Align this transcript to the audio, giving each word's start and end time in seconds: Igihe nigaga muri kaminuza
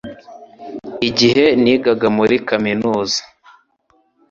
Igihe 1.07 1.45
nigaga 1.61 2.07
muri 2.17 2.35
kaminuza 2.49 3.21